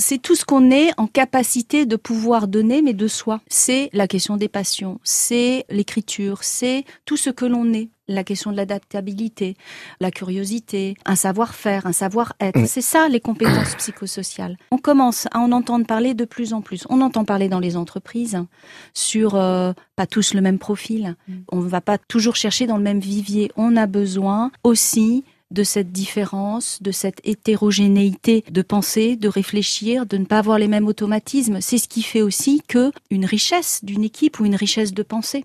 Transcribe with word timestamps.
c'est 0.00 0.18
tout 0.18 0.34
ce 0.34 0.44
qu'on 0.44 0.70
est 0.70 0.90
en 0.96 1.06
capacité 1.06 1.86
de 1.86 1.96
pouvoir 1.96 2.48
donner, 2.48 2.82
mais 2.82 2.94
de 2.94 3.06
soi. 3.06 3.40
C'est 3.48 3.90
la 3.92 4.08
question 4.08 4.36
des 4.36 4.48
passions, 4.48 4.98
c'est 5.04 5.64
l'écriture, 5.70 6.42
c'est 6.42 6.84
tout 7.04 7.16
ce 7.16 7.30
que 7.30 7.44
l'on 7.44 7.72
est 7.72 7.90
la 8.08 8.24
question 8.24 8.50
de 8.50 8.56
l'adaptabilité, 8.56 9.56
la 10.00 10.10
curiosité, 10.10 10.96
un 11.06 11.14
savoir-faire, 11.14 11.86
un 11.86 11.92
savoir-être. 11.92 12.58
Mm. 12.58 12.66
C'est 12.66 12.80
ça 12.80 13.08
les 13.08 13.20
compétences 13.20 13.76
psychosociales. 13.76 14.56
On 14.72 14.78
commence 14.78 15.28
à 15.30 15.38
en 15.38 15.52
entendre 15.52 15.86
parler 15.86 16.14
de 16.14 16.24
plus 16.24 16.52
en 16.52 16.60
plus. 16.60 16.86
On 16.90 17.02
entend 17.02 17.24
parler 17.24 17.48
dans 17.48 17.60
les 17.60 17.76
entreprises 17.76 18.38
sur 18.94 19.36
euh, 19.36 19.72
pas 19.94 20.06
tous 20.06 20.34
le 20.34 20.40
même 20.40 20.58
profil. 20.58 21.14
Mm. 21.28 21.34
On 21.52 21.60
ne 21.60 21.68
va 21.68 21.80
pas 21.80 21.98
toujours 21.98 22.34
chercher 22.34 22.66
dans 22.66 22.76
le 22.76 22.82
même 22.82 23.00
vivier. 23.00 23.52
On 23.56 23.76
a 23.76 23.86
besoin 23.86 24.50
aussi 24.64 25.24
de 25.50 25.62
cette 25.64 25.92
différence, 25.92 26.82
de 26.82 26.92
cette 26.92 27.20
hétérogénéité 27.24 28.44
de 28.50 28.62
penser, 28.62 29.16
de 29.16 29.28
réfléchir, 29.28 30.06
de 30.06 30.16
ne 30.16 30.24
pas 30.24 30.38
avoir 30.38 30.58
les 30.58 30.68
mêmes 30.68 30.86
automatismes. 30.86 31.60
C'est 31.60 31.78
ce 31.78 31.88
qui 31.88 32.02
fait 32.02 32.22
aussi 32.22 32.62
que 32.66 32.92
une 33.10 33.24
richesse 33.24 33.84
d'une 33.84 34.04
équipe 34.04 34.40
ou 34.40 34.46
une 34.46 34.54
richesse 34.54 34.92
de 34.94 35.02
pensée. 35.02 35.44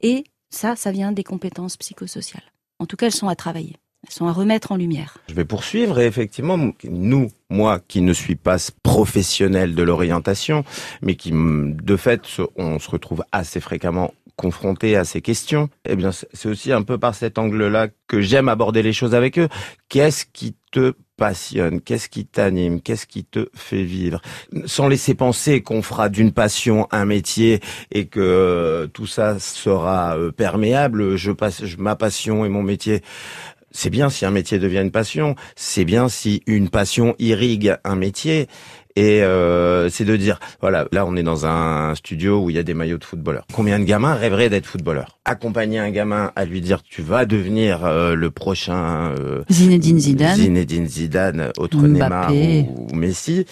Et 0.00 0.24
ça, 0.50 0.76
ça 0.76 0.90
vient 0.90 1.12
des 1.12 1.24
compétences 1.24 1.76
psychosociales. 1.76 2.44
En 2.78 2.86
tout 2.86 2.96
cas, 2.96 3.06
elles 3.06 3.12
sont 3.12 3.28
à 3.28 3.36
travailler. 3.36 3.76
Elles 4.06 4.12
sont 4.12 4.26
à 4.26 4.32
remettre 4.32 4.72
en 4.72 4.76
lumière. 4.76 5.18
Je 5.28 5.34
vais 5.34 5.44
poursuivre 5.44 5.98
et 5.98 6.06
effectivement, 6.06 6.58
nous, 6.84 7.30
moi 7.50 7.80
qui 7.88 8.02
ne 8.02 8.12
suis 8.12 8.36
pas 8.36 8.56
professionnel 8.82 9.74
de 9.74 9.82
l'orientation, 9.82 10.64
mais 11.02 11.16
qui, 11.16 11.32
de 11.32 11.96
fait, 11.96 12.22
on 12.56 12.78
se 12.78 12.90
retrouve 12.90 13.24
assez 13.32 13.60
fréquemment 13.60 14.12
confronté 14.36 14.96
à 14.96 15.04
ces 15.04 15.22
questions, 15.22 15.68
eh 15.88 15.96
bien, 15.96 16.10
c'est 16.12 16.48
aussi 16.48 16.72
un 16.72 16.82
peu 16.82 16.98
par 16.98 17.14
cet 17.14 17.38
angle-là 17.38 17.88
que 18.06 18.20
j'aime 18.20 18.48
aborder 18.48 18.82
les 18.82 18.92
choses 18.92 19.14
avec 19.14 19.38
eux. 19.38 19.48
Qu'est-ce 19.88 20.26
qui 20.30 20.54
te 20.72 20.92
passionne? 21.16 21.80
Qu'est-ce 21.80 22.08
qui 22.08 22.26
t'anime? 22.26 22.82
Qu'est-ce 22.82 23.06
qui 23.06 23.24
te 23.24 23.48
fait 23.54 23.82
vivre? 23.82 24.20
Sans 24.66 24.88
laisser 24.88 25.14
penser 25.14 25.62
qu'on 25.62 25.82
fera 25.82 26.08
d'une 26.08 26.32
passion 26.32 26.86
un 26.90 27.06
métier 27.06 27.60
et 27.90 28.06
que 28.06 28.20
euh, 28.20 28.86
tout 28.86 29.06
ça 29.06 29.38
sera 29.38 30.16
euh, 30.16 30.30
perméable. 30.32 31.16
Je 31.16 31.32
passe 31.32 31.62
ma 31.78 31.96
passion 31.96 32.44
et 32.44 32.48
mon 32.48 32.62
métier. 32.62 33.02
C'est 33.76 33.90
bien 33.90 34.08
si 34.08 34.24
un 34.24 34.30
métier 34.30 34.58
devient 34.58 34.80
une 34.80 34.90
passion. 34.90 35.34
C'est 35.54 35.84
bien 35.84 36.08
si 36.08 36.42
une 36.46 36.70
passion 36.70 37.14
irrigue 37.18 37.76
un 37.84 37.94
métier. 37.94 38.48
Et 38.98 39.22
euh, 39.22 39.90
c'est 39.90 40.06
de 40.06 40.16
dire, 40.16 40.40
voilà, 40.62 40.88
là 40.90 41.04
on 41.04 41.14
est 41.16 41.22
dans 41.22 41.44
un 41.44 41.94
studio 41.94 42.42
où 42.42 42.48
il 42.48 42.56
y 42.56 42.58
a 42.58 42.62
des 42.62 42.72
maillots 42.72 42.96
de 42.96 43.04
footballeurs. 43.04 43.46
Combien 43.52 43.78
de 43.78 43.84
gamins 43.84 44.14
rêveraient 44.14 44.48
d'être 44.48 44.64
footballeurs? 44.64 45.18
Accompagner 45.26 45.78
un 45.78 45.90
gamin 45.90 46.32
à 46.34 46.46
lui 46.46 46.62
dire, 46.62 46.82
tu 46.82 47.02
vas 47.02 47.26
devenir 47.26 47.84
euh, 47.84 48.14
le 48.14 48.30
prochain 48.30 49.12
euh, 49.18 49.42
Zinedine 49.50 49.98
Zidane, 49.98 50.36
Zinedine 50.36 50.88
Zidane, 50.88 51.52
autre 51.58 51.86
Neymar 51.86 52.32
ou, 52.32 52.86
ou 52.90 52.96
Messi, 52.96 53.44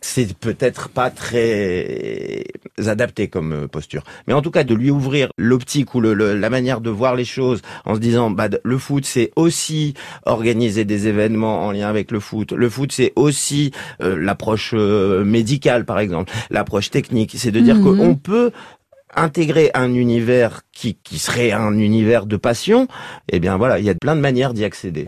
c'est 0.00 0.36
peut-être 0.38 0.88
pas 0.88 1.10
très 1.10 2.44
adapté 2.86 3.28
comme 3.28 3.52
euh, 3.52 3.66
posture. 3.68 4.02
Mais 4.26 4.34
en 4.34 4.42
tout 4.42 4.50
cas, 4.50 4.64
de 4.64 4.74
lui 4.74 4.90
ouvrir 4.90 5.28
l'optique 5.38 5.94
ou 5.94 6.00
le, 6.00 6.14
la 6.14 6.50
manière 6.50 6.80
de 6.80 6.90
voir 6.90 7.14
les 7.14 7.24
choses 7.24 7.62
en 7.84 7.94
se 7.94 8.00
disant, 8.00 8.30
bah, 8.30 8.48
le 8.62 8.78
foot, 8.78 9.04
c'est 9.04 9.32
aussi 9.36 9.94
organiser 10.24 10.84
des 10.84 11.08
événements 11.08 11.66
en 11.66 11.72
lien 11.72 11.88
avec 11.88 12.10
le 12.10 12.20
foot. 12.20 12.52
Le 12.52 12.68
foot, 12.68 12.92
c'est 12.92 13.12
aussi 13.16 13.72
euh, 14.02 14.16
l'approche 14.18 14.72
euh, 14.74 15.24
médicale, 15.24 15.84
par 15.84 15.98
exemple, 15.98 16.32
l'approche 16.50 16.90
technique. 16.90 17.32
C'est 17.36 17.50
de 17.50 17.60
dire 17.60 17.76
mhm. 17.76 17.98
qu'on 17.98 18.14
peut 18.14 18.52
intégrer 19.16 19.70
un 19.74 19.94
univers 19.94 20.62
qui, 20.72 20.94
qui 21.02 21.18
serait 21.18 21.50
un 21.50 21.78
univers 21.78 22.26
de 22.26 22.36
passion, 22.36 22.86
eh 23.32 23.40
bien 23.40 23.56
voilà, 23.56 23.78
il 23.78 23.84
y 23.84 23.90
a 23.90 23.94
plein 23.94 24.14
de 24.14 24.20
manières 24.20 24.52
d'y 24.52 24.64
accéder. 24.64 25.04